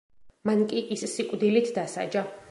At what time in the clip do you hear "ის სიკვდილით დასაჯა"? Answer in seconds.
0.95-2.25